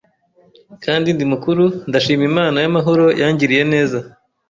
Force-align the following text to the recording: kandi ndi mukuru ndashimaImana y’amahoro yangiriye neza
kandi 0.83 1.07
ndi 1.15 1.25
mukuru 1.31 1.63
ndashimaImana 1.89 2.57
y’amahoro 2.63 3.05
yangiriye 3.21 3.63
neza 3.73 3.97